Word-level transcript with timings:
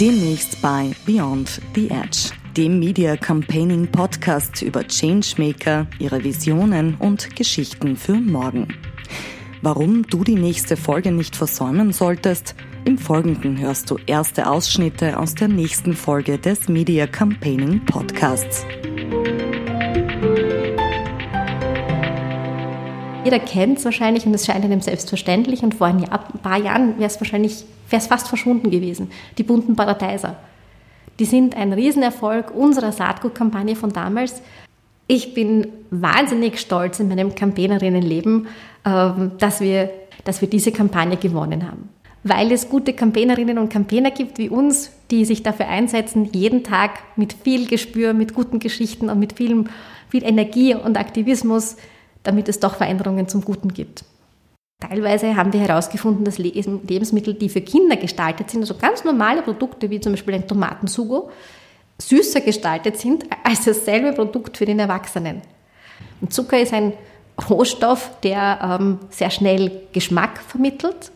Demnächst 0.00 0.60
bei 0.60 0.90
Beyond 1.06 1.58
the 1.74 1.88
Edge, 1.88 2.30
dem 2.54 2.78
Media 2.78 3.16
Campaigning 3.16 3.86
Podcast 3.86 4.60
über 4.60 4.86
Changemaker, 4.86 5.86
ihre 5.98 6.22
Visionen 6.22 6.96
und 6.96 7.34
Geschichten 7.34 7.96
für 7.96 8.12
morgen. 8.12 8.68
Warum 9.62 10.02
du 10.02 10.22
die 10.22 10.34
nächste 10.34 10.76
Folge 10.76 11.12
nicht 11.12 11.34
versäumen 11.34 11.94
solltest, 11.94 12.54
im 12.84 12.98
Folgenden 12.98 13.58
hörst 13.58 13.90
du 13.90 13.96
erste 14.06 14.50
Ausschnitte 14.50 15.18
aus 15.18 15.34
der 15.34 15.48
nächsten 15.48 15.94
Folge 15.94 16.36
des 16.36 16.68
Media 16.68 17.06
Campaigning 17.06 17.82
Podcasts. 17.86 18.66
Jeder 23.26 23.40
kennt 23.40 23.78
es 23.78 23.84
wahrscheinlich 23.84 24.24
und 24.24 24.34
es 24.34 24.46
scheint 24.46 24.64
einem 24.64 24.80
selbstverständlich. 24.80 25.64
Und 25.64 25.74
vor 25.74 25.88
ein, 25.88 25.98
Jahr, 25.98 26.24
ein 26.32 26.38
paar 26.38 26.58
Jahren 26.58 26.96
wäre 26.96 27.10
es 27.10 27.20
wahrscheinlich 27.20 27.64
wäre 27.90 28.00
es 28.00 28.06
fast 28.06 28.28
verschwunden 28.28 28.70
gewesen. 28.70 29.10
Die 29.36 29.42
bunten 29.42 29.74
Paradeiser. 29.74 30.36
Die 31.18 31.24
sind 31.24 31.56
ein 31.56 31.72
Riesenerfolg 31.72 32.54
unserer 32.54 32.92
Saatgutkampagne 32.92 33.74
von 33.74 33.92
damals. 33.92 34.42
Ich 35.08 35.34
bin 35.34 35.66
wahnsinnig 35.90 36.60
stolz 36.60 37.00
in 37.00 37.08
meinem 37.08 37.34
Campaignerinnenleben, 37.34 38.46
ähm, 38.84 39.32
dass 39.38 39.60
wir, 39.60 39.90
dass 40.22 40.40
wir 40.40 40.48
diese 40.48 40.70
Kampagne 40.70 41.16
gewonnen 41.16 41.66
haben. 41.66 41.88
Weil 42.22 42.52
es 42.52 42.68
gute 42.68 42.92
Campaignerinnen 42.92 43.58
und 43.58 43.72
Campaigner 43.72 44.12
gibt 44.12 44.38
wie 44.38 44.50
uns, 44.50 44.92
die 45.10 45.24
sich 45.24 45.42
dafür 45.42 45.66
einsetzen, 45.66 46.30
jeden 46.32 46.62
Tag 46.62 47.00
mit 47.16 47.32
viel 47.32 47.66
Gespür, 47.66 48.14
mit 48.14 48.34
guten 48.34 48.60
Geschichten 48.60 49.10
und 49.10 49.18
mit 49.18 49.32
viel, 49.32 49.64
viel 50.10 50.22
Energie 50.22 50.76
und 50.76 50.96
Aktivismus 50.96 51.74
damit 52.26 52.48
es 52.48 52.60
doch 52.60 52.76
Veränderungen 52.76 53.28
zum 53.28 53.44
Guten 53.44 53.72
gibt. 53.72 54.04
Teilweise 54.80 55.36
haben 55.36 55.52
wir 55.52 55.60
herausgefunden, 55.60 56.24
dass 56.24 56.36
Lebensmittel, 56.36 57.32
die 57.34 57.48
für 57.48 57.62
Kinder 57.62 57.96
gestaltet 57.96 58.50
sind, 58.50 58.60
also 58.60 58.74
ganz 58.74 59.04
normale 59.04 59.40
Produkte 59.42 59.88
wie 59.88 60.00
zum 60.00 60.12
Beispiel 60.12 60.34
ein 60.34 60.46
Tomatensugo, 60.46 61.30
süßer 61.98 62.42
gestaltet 62.42 62.98
sind 62.98 63.24
als 63.42 63.64
dasselbe 63.64 64.12
Produkt 64.12 64.58
für 64.58 64.66
den 64.66 64.78
Erwachsenen. 64.78 65.40
Und 66.20 66.32
Zucker 66.32 66.60
ist 66.60 66.74
ein 66.74 66.92
Rohstoff, 67.48 68.10
der 68.22 68.78
ähm, 68.80 68.98
sehr 69.10 69.30
schnell 69.30 69.82
Geschmack 69.92 70.38
vermittelt. 70.38 71.10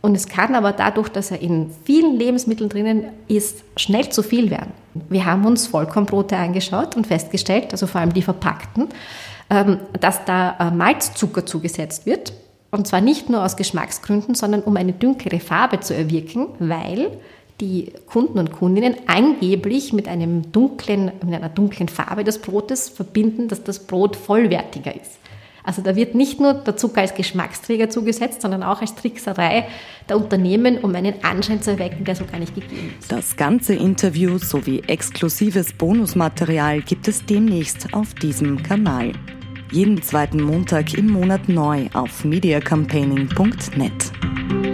Und 0.00 0.14
es 0.14 0.28
kann 0.28 0.54
aber 0.54 0.72
dadurch, 0.72 1.08
dass 1.08 1.30
er 1.30 1.40
in 1.40 1.70
vielen 1.84 2.16
Lebensmitteln 2.16 2.68
drinnen 2.68 3.04
ist, 3.26 3.64
schnell 3.76 4.08
zu 4.10 4.22
viel 4.22 4.50
werden. 4.50 4.72
Wir 5.08 5.24
haben 5.24 5.44
uns 5.44 5.66
Vollkornbrote 5.66 6.36
angeschaut 6.36 6.96
und 6.96 7.06
festgestellt, 7.06 7.72
also 7.72 7.86
vor 7.86 8.00
allem 8.00 8.12
die 8.12 8.22
verpackten, 8.22 8.88
ähm, 9.50 9.78
dass 9.98 10.24
da 10.24 10.56
äh, 10.60 10.70
Malzzucker 10.70 11.44
zugesetzt 11.46 12.06
wird. 12.06 12.32
Und 12.70 12.86
zwar 12.86 13.00
nicht 13.00 13.30
nur 13.30 13.44
aus 13.44 13.56
Geschmacksgründen, 13.56 14.34
sondern 14.34 14.62
um 14.62 14.76
eine 14.76 14.92
dunklere 14.92 15.40
Farbe 15.40 15.80
zu 15.80 15.94
erwirken, 15.94 16.48
weil 16.58 17.10
die 17.60 17.92
Kunden 18.06 18.38
und 18.38 18.52
Kundinnen 18.52 18.94
angeblich 19.06 19.92
mit, 19.92 20.06
einem 20.06 20.52
dunklen, 20.52 21.10
mit 21.24 21.34
einer 21.34 21.48
dunklen 21.48 21.88
Farbe 21.88 22.22
des 22.22 22.38
Brotes 22.38 22.88
verbinden, 22.88 23.48
dass 23.48 23.64
das 23.64 23.80
Brot 23.80 24.14
vollwertiger 24.14 24.94
ist. 24.94 25.18
Also 25.68 25.82
da 25.82 25.94
wird 25.94 26.14
nicht 26.14 26.40
nur 26.40 26.54
der 26.54 26.78
Zucker 26.78 27.02
als 27.02 27.14
Geschmacksträger 27.14 27.90
zugesetzt, 27.90 28.40
sondern 28.40 28.62
auch 28.62 28.80
als 28.80 28.94
Trickserei 28.94 29.68
der 30.08 30.16
Unternehmen, 30.16 30.78
um 30.78 30.94
einen 30.94 31.22
Anschein 31.22 31.60
zu 31.60 31.72
erwecken, 31.72 32.06
der 32.06 32.16
so 32.16 32.24
gar 32.24 32.38
nicht 32.38 32.54
gegeben 32.54 32.94
ist. 32.98 33.12
Das 33.12 33.36
ganze 33.36 33.74
Interview 33.74 34.38
sowie 34.38 34.80
exklusives 34.86 35.74
Bonusmaterial 35.74 36.80
gibt 36.80 37.06
es 37.06 37.26
demnächst 37.26 37.92
auf 37.92 38.14
diesem 38.14 38.62
Kanal. 38.62 39.12
Jeden 39.70 40.00
zweiten 40.00 40.42
Montag 40.42 40.94
im 40.94 41.10
Monat 41.10 41.50
neu 41.50 41.88
auf 41.92 42.24
mediacampaigning.net. 42.24 44.67